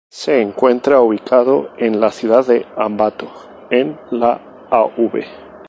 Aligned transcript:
Se 0.09 0.41
encuentra 0.41 0.99
ubicado 1.01 1.69
en 1.77 1.99
la 1.99 2.09
ciudad 2.09 2.43
de 2.47 2.65
Ambato, 2.75 3.27
en 3.69 3.99
la 4.09 4.65
Av. 4.71 4.89